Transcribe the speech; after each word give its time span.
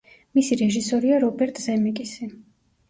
მისი 0.37 0.57
რეჟისორია 0.61 1.21
რობერტ 1.27 1.63
ზემეკისი. 1.69 2.33